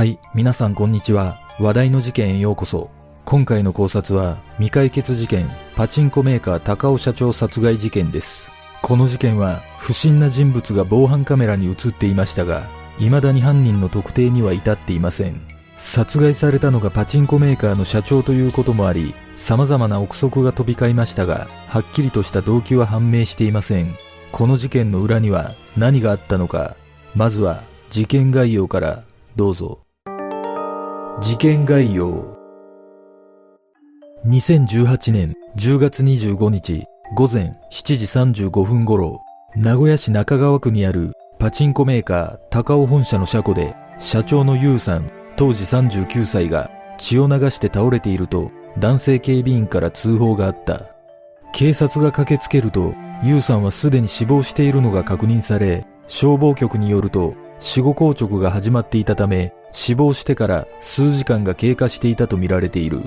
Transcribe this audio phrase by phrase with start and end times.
[0.00, 1.42] はい、皆さんこんにちは。
[1.58, 2.88] 話題の事件へようこそ。
[3.26, 8.50] 今回の考察は未解決事件、パチンコメーカー高尾社長殺害事件です。
[8.80, 12.62] この事件は不審な人物が防犯カメラに映っていましたが、
[12.96, 15.38] 未だに犯人の特定には至っていません。
[15.76, 23.94] 殺害されたのがパチンコメーカーの社長ということもあり、様々な憶測が飛び交いましたが、はっきりとした動機は判明していません。
[24.32, 26.74] この事件の裏には何があったのか、
[27.14, 29.02] まずは事件概要から
[29.36, 29.80] どうぞ。
[31.20, 32.34] 事件概要。
[34.24, 36.84] 2018年10月25日
[37.14, 39.20] 午前7時35分頃、
[39.54, 50.86] 名古屋市中川区にあるパチンコメーカー高尾本社の車庫で、社長のユウさん、当時39歳が血を流して倒れていると男性警備員から通報があった。
[51.52, 63.02] 警察が駆けつけると、ユウさんはすでに死亡しているのが確認され、消防局によると死後硬直が始まっていたため、死亡してから数時間が経過していたとみられている。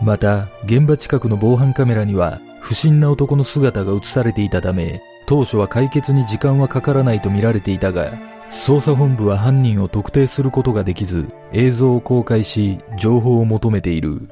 [0.00, 8.12] また、現場近くの防犯カメラには不審な男の姿が映されていたため、当初は解決に時間はかからないと見られていたが、
[8.50, 14.28] 捜査本部は犯人を特定することができず、映像を公開し、情報を求めている。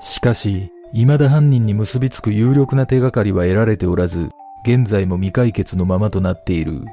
[0.00, 4.30] しかし、未だ犯人に結びつく有力な手がかりは得られておらず、
[4.64, 6.84] 現在も未解決のままとなっている。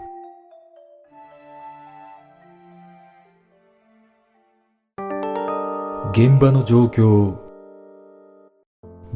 [6.18, 7.36] 現場の状況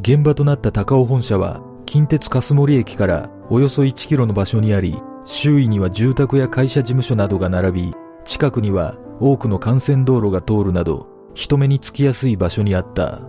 [0.02, 7.94] 現場となった高尾本社は近鉄霞森駅からおよそ1キロの場所にあり周囲には住宅や会社事務所などが並び
[8.25, 13.21] 近くには多くの幹線道路が通るなど人目につきやすい場所にあった。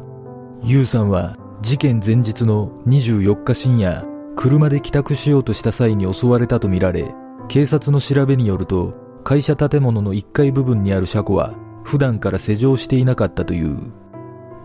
[0.65, 4.05] ユウさんは事件前日の24日深夜
[4.35, 7.15] 車で帰宅しようとした際に襲われたとみられ
[7.47, 13.93] 警察の調べによると会社建物の1階部分にある車庫は普段から施錠していなかったという。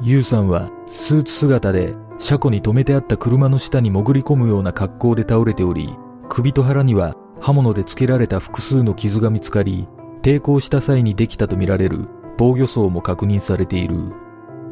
[0.01, 5.89] ユウさんはスーツ姿で車庫に止めてあった車の下に潜り込むような格好で倒れており、
[6.29, 9.87] 首と腹には刃物でつけられた複数の傷が見つかり、
[10.21, 14.11] 抵抗した際にできたとみられる防御層も確認されている。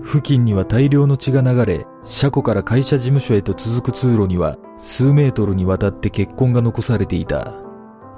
[0.04, 7.54] 付近には大量の血が流れ、車庫から会社事務所へと続く通路には数メートルにわたって血痕が残されていた。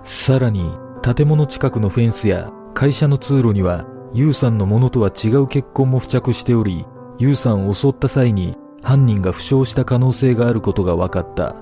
[0.03, 0.71] さらに、
[1.03, 6.85] 建物近くのフェンスや会社の通路にはユウさんのものとは違う血痕も付着しており、
[7.17, 11.55] ユウさんを襲った際に犯人が負傷した可能性があることが分かった。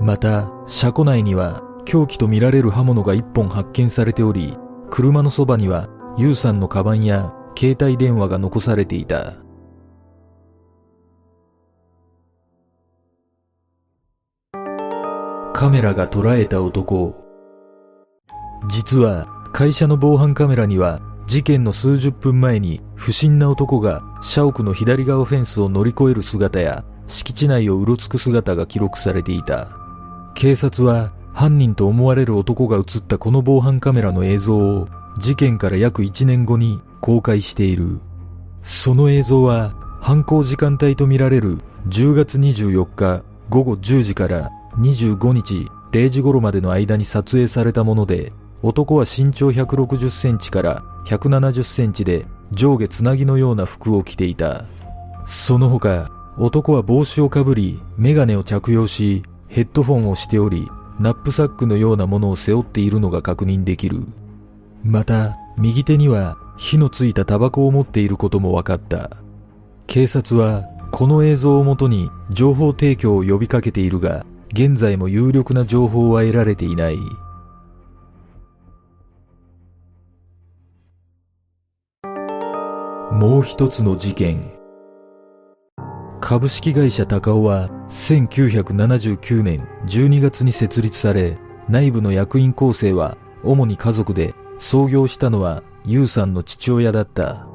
[0.00, 4.56] また、車庫内には凶器とみられる刃物が一本発見されており、
[4.90, 9.34] 車のそばにはユウさんのカバンや携帯電話が残されていた。
[15.52, 17.14] カメラが捉えた男。
[18.68, 29.68] 実は会社の防犯カメラには事件の数十分前に不審な男が社屋の左側フェンスを乗り越える姿や敷地内をうろつく姿が記録されていた。
[30.34, 38.00] 警察は犯人と思われる男が映ったこの防犯カメラの映像を事件から約1年後に公開している。
[38.62, 41.58] その映像は犯行時間帯とみられる
[41.88, 54.64] 10月24日午後10時から25日0時頃までの間に撮影されたもので男は身長160センチから170センチで上下つなぎのような服を着ていた。
[55.26, 64.06] その他、男は帽子をかぶり、メガネを着用し、ヘッドフォンをしており、ナップサックのようなものを背負っているのが確認できる。
[64.82, 69.10] また、右手には火のついたタバコを持っていることも分かった。
[69.86, 76.98] 警察は、この映像をもとに情報提供を呼びかけているが、現在も有力な情報は得られていない。
[83.14, 84.50] もう一つの事件。
[86.20, 91.38] 株式会社高尾は1979年12月に設立され、
[91.68, 97.46] 内部の役員構成は主に家族で創業したのはユウさんの父親だった。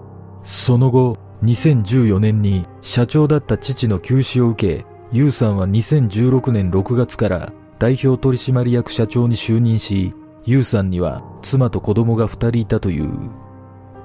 [0.45, 10.13] その後、2014年に社長だった父の休止を受け、ユウさんは2016年6月から代表取締役社長に就任し、
[10.45, 13.29] ユウさんには妻と子供が2人いたという。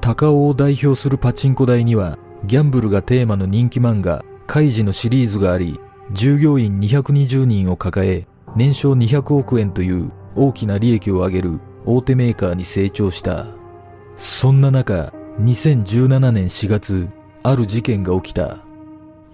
[0.05, 5.81] 高尾を代表するパチンコ台には、ギャンブルがテーマの人気漫画、カイジのシリーズがあり、
[6.12, 13.47] 従業員220人を抱え、年商200億円という大きな利益を上げる大手メーカーに成長した。
[14.19, 15.11] そんな中、
[15.41, 17.09] 2017年4月、
[17.43, 18.59] ある事件が起きた。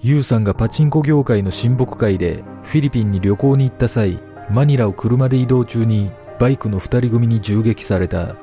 [0.03, 8.37] ユウさんがパチンコ業界の親睦会でフィリピンに旅行に行った際、マニラを車で移動中にバイクの二人組に銃撃された。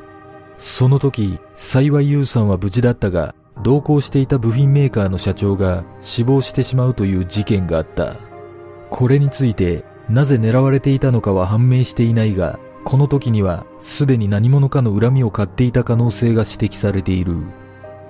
[0.57, 8.15] その時、幸いユウさんは無事だったが、同行していた部品メーカーの社長が死亡してしまうという事件があった。
[8.89, 17.35] これについて、なぜ狙われていたのかは判明していないが、この時にはすでに何者かの恨みを買っていた可能性が指摘されている。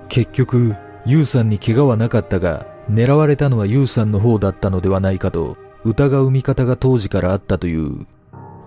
[0.08, 8.06] 結局、ユウさんに怪我はなかったが、狙われたのはユウさんの方だったのではないかと疑う見方が当時からあったという。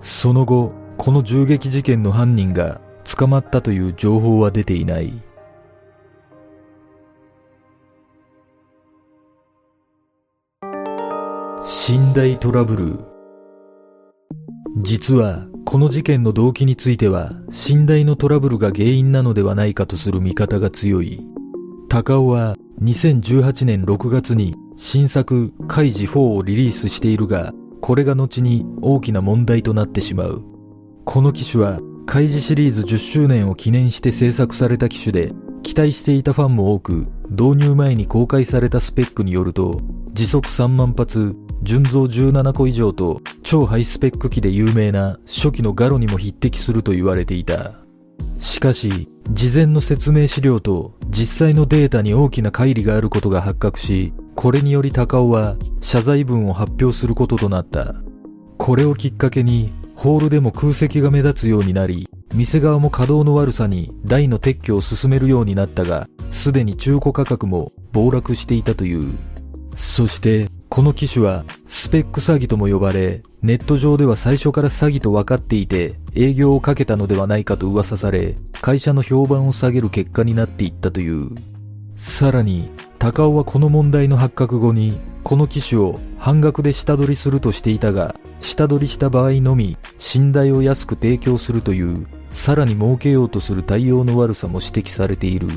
[0.01, 5.21] その後、この銃撃事件の犯人が捕まったという情報は出ていない。
[11.63, 12.99] 寝台トラブル。
[14.81, 17.31] 実はこの事件の動機については
[17.69, 21.21] 寝台のトラブルが原因なのではないかとする見方が強い。
[21.87, 30.43] 高尾は2018年6月に新作カイジ4をリリースしているがこれが後に大きな問題となってしまう。
[31.05, 31.79] この機種は
[32.11, 35.31] カイジシリーズ10周年を記念して制作された機種で
[35.63, 39.79] 期待していたファンも多く導入前に公開されたスペックによると
[40.11, 47.75] 時速3万発純増17個以上と超ハイスペック機で有名な初期のガロにも匹敵すると言われていた。
[48.41, 57.95] しかし、事前の説明資料と実際のデータに大きな乖離があることが発覚し、これにより高尾は謝罪文を発表することとなった。
[58.57, 59.71] これをきっかけに、
[60.01, 69.13] ホールでも空席が目立つようになり、店側も稼働の悪さに台の撤去を進めるようになったが、すでに中古価格も暴落していたという。
[69.75, 81.29] そして、この機種はスペック詐欺とも呼ばれ、ネット上では最初から詐欺と分かっていて営業をかけたのではないかと噂され、会社の評判を下げる結果になっていったという。
[81.97, 82.71] さらに、
[83.01, 95.47] 高尾はこの問題の発覚後に、この機種を半額で下取りするとしていたが、下取りした場合のみ、信頼を安く提供するという、さらに儲けようとする対応の悪さも指摘されている。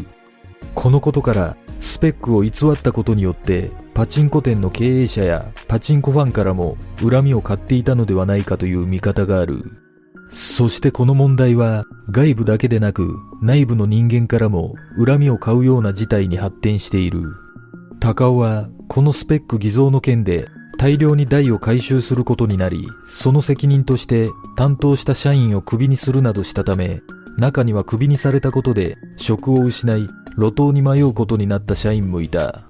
[0.74, 9.83] このことから、スペックを偽ったことによってパチンコ店の経営者やパチンコファンからも恨みを買っていたのではないかという見方がある。
[10.30, 14.74] そしてこの問題は外部だけでなく内部の人間からも
[15.04, 17.22] 恨みを買うような事態に発展している。
[18.00, 27.00] 高尾はこのスペック偽造の件で大量に台を回収することになり、その責任として担当した社員をクビにするなどしたため、
[27.38, 32.64] 中にはクビにされたことで職を失い路頭に迷うことになった社員もいた。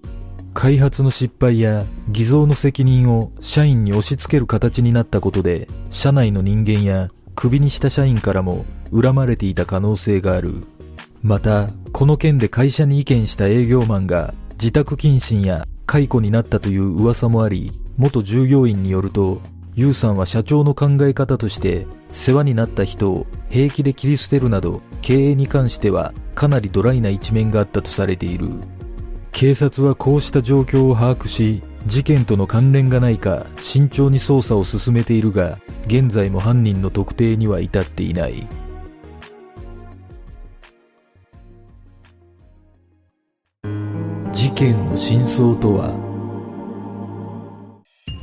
[0.52, 10.64] 開発の失敗や偽造の責任を社員に押し付ける形になったことで、社内の人間やクビにした社員からも恨まれていた可能性がある。
[11.22, 19.40] また、この件で会社に意見した営業マンが自宅謹慎や解雇になったという噂もあり、元従業員によると、
[19.76, 28.48] ユウさんは社長の考え方として世話になった人を平気で切り捨てるなど経営に関してはかなりドライな一面があったとされている
[29.32, 38.46] 警察はこうした状況を把握し事件との関連がないか慎重に捜査を進めているが現在も犯人の特定には至っていない
[44.32, 45.94] 事件の真相とは？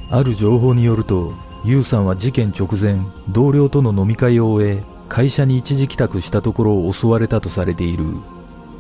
[0.09, 1.33] ある情報によると
[1.63, 8.05] ユウさんは事件直前同僚との飲み会を終え会社に一時帰宅したところを襲われたとされている。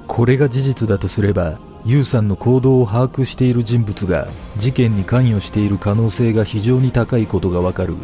[0.07, 7.95] これが事実だとすれば、ユウさんの行動を把握している人物が事件に関与している可能性が非常に高いことがわかる。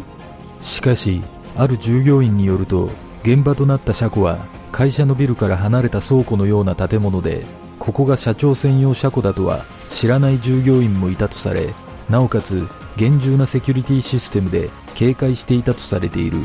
[0.60, 1.22] しかし、
[1.56, 2.90] ある従業員によると、
[3.22, 4.38] 現場となった車庫は
[4.72, 7.46] 会社のビルから離れた倉庫のような建物で、
[7.78, 11.72] ここが社長専用車庫だとは知らない従業員もいたとされ、
[12.10, 12.66] なおかつ
[12.96, 16.38] 厳重なセキュリティシステムで警戒していたとされている。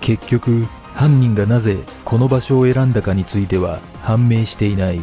[0.00, 5.00] 結局、犯人がなぜこの場所を選んだかについては判明していない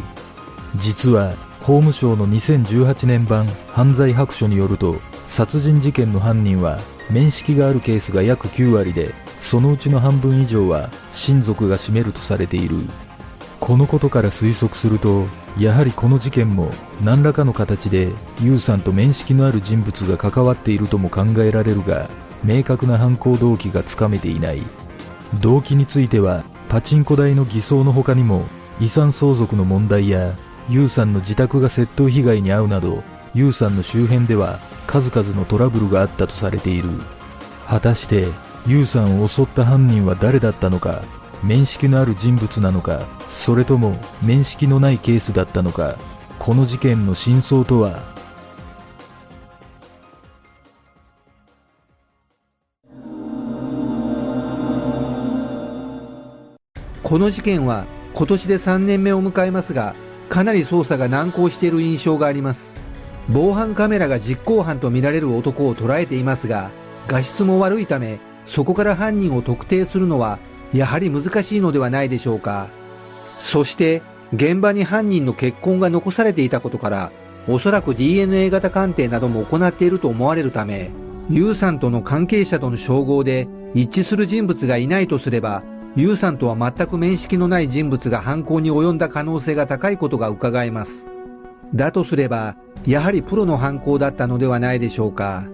[0.76, 4.96] 実は法務省の2018年版犯罪白書によると
[5.28, 12.76] 殺人事件の犯人は面識があるケースが約9割でそのうちの半分以上は親族が占めるとされている。
[13.60, 15.26] このことから推測すると
[15.56, 18.08] やはりこの事件も何らかの形で
[18.40, 22.08] ユウさんと面識のある人物が関わっているとも考えられるが
[22.42, 24.62] 明確な犯行動機がつかめていない。
[25.40, 28.46] 動機についてはパチンコ台の偽装の他にも
[28.80, 30.36] 遺産相続の問題や
[30.68, 33.02] ユウさんの自宅が窃盗被害に遭うなど
[33.34, 36.88] ユウさんの周辺では数々のトラブルがあったとされている。
[37.66, 38.26] 果たして
[38.66, 41.02] ユウさんを襲った犯人は誰だったのか
[41.42, 45.96] 面識のある人物なのかそれとも面識のないケースだったのか
[46.38, 48.02] この事件の真相とは？
[57.02, 59.94] この事件は今年で3年目を迎えますが、
[60.32, 62.80] かなり捜査が難航している印象があります。
[63.28, 66.70] 防犯カメラが実行犯とみられる男を捉えていますが、
[67.06, 70.38] 画質も悪いため、そこから犯人を特定するのは、
[70.72, 72.68] やはり難しいのではないでしょうか。
[73.40, 74.00] そして、
[74.32, 77.12] 現場に犯人の血痕が残されていたことから、
[77.46, 80.92] おそらく DNA 型鑑定なども行っていると思われるため、
[81.28, 85.62] ユウさんとの関係者との照合で一致する人物がいないとすれば、
[85.94, 91.06] ユウさんとは全く面識のない人物が犯行に及んだ可能性が高いことが伺えます。
[91.74, 92.56] だとすれば、
[92.86, 95.44] やはりプロの犯行だったのではないでしょうか。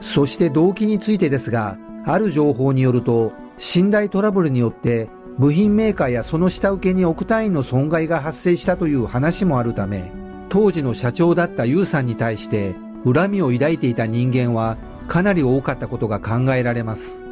[0.00, 5.08] そして動機についてですが、ある情報によると、信頼トラブルによって
[5.38, 10.12] 部品メーカーやその下請けに億単位の損害が発生したという話もあるため、
[10.50, 14.76] 当時の社長だったユウさんに対して恨みを抱いていた人間は
[15.08, 17.22] かなり多かったことが考えられます。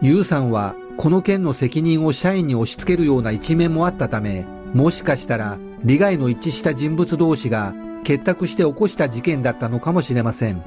[0.00, 7.74] ユウさんはこの件の責任を社員に押し付けるような一面もあったため、もしかしたら利害の一致した人物同士が
[8.04, 10.62] 結託して起こした事件だったのかもしれません。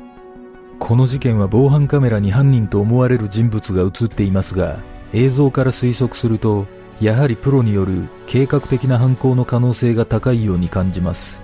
[0.79, 4.79] この事件は防犯カメラに犯人と思われる人物が映っていますが、
[5.13, 6.67] 映像から推測すると、
[6.99, 11.41] やはりプロによる計画的な犯行の可能性が高いように感じます。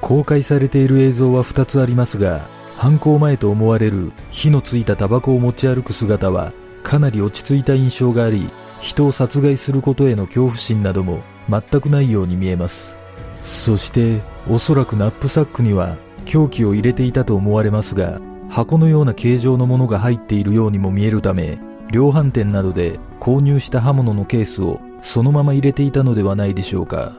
[0.00, 6.52] 公開されている映像は2つありますが、犯行前と思われる火のついたタバコを持ち歩く姿は
[6.84, 8.48] かなり落ち着いた印象があり、
[8.78, 12.96] 人を殺害することへの恐怖心なども全くないように見えます。
[13.42, 21.58] そして、おそらくナップサックには凶器を入れていたと思われますが、箱のような形状のものが入っているようにも見えるため、
[21.90, 27.12] 量販店などで購入した刃物のケースをそのまま入れていたのではないでしょうか。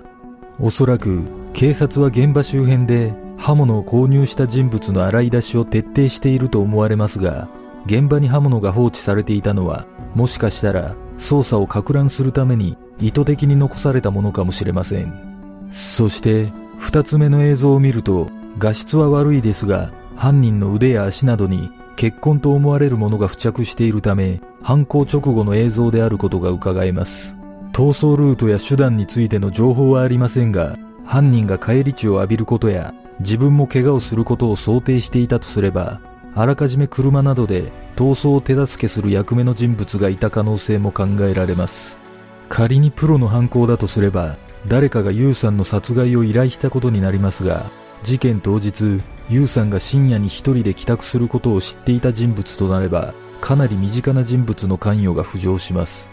[0.60, 7.50] おそらく警察は現場周辺で刃物を購入した人物の洗い出しを徹底していると思われますが、
[7.86, 15.70] 現場に刃物が放置されていたのは、もしかしたら捜査を攪乱するために意図的に残されたものかもしれません。
[15.72, 27.36] そして、二つ目の映像を見ると、画質は悪いですが、犯人の腕や足などに血痕と思われるものが付着しているため、犯行直後の映像であることが伺えます。
[27.74, 36.00] 逃走ルートや手段についての情報はありませんが、犯人が返り血を浴びることや、自分も怪我をすることを想定していたとすれば、
[36.36, 41.98] あらかじめ車などで逃走を手助けする役目の人物がいた可能性も考えられます。
[42.50, 44.36] 仮にプロの犯行だとすれば、
[44.68, 47.72] 誰かがユウさんの殺害を依頼したことになりますが、
[48.04, 56.10] 事件当日、ユウさんが深夜に一人で帰宅することを知っていた人物となれば、かなり身近な人物の関与が浮上します。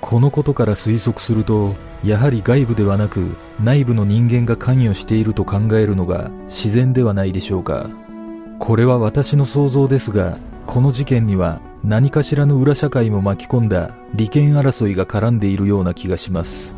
[0.00, 7.88] このことから推測すると、やはり外部ではなく内部の人間が関与していると考えるのが自然ではないでしょうか。
[8.60, 16.76] これは私の想像ですが、この事件には何かしらの裏社会も巻き込んだ利権争いが絡んでいるような気がします。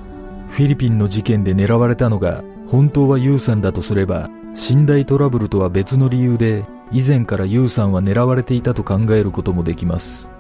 [0.48, 10.30] フィリピンの事件で狙われたのが本当はユウさんだとすれば、寝台トラブルとは別の理由で以前からユウさんは狙われていたと考えることもできます。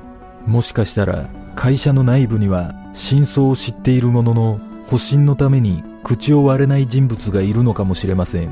[0.46, 8.50] もしかしたら会社の内部には真相を知っているものの保身のために口を割れない人物がいるのかもしれません。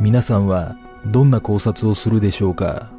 [0.00, 2.90] 皆さんはどんな考察をするでしょうか？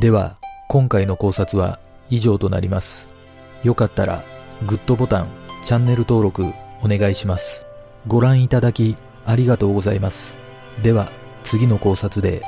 [0.00, 1.78] では、今回の考察は
[2.10, 3.06] 以上となります。
[3.62, 4.24] よかったら、
[4.66, 5.28] グッドボタン、
[5.64, 7.64] チャンネル登録お願いします。
[8.06, 10.34] ご覧いただきありがとうございます。
[10.82, 11.08] では、
[11.44, 12.42] 次の考察で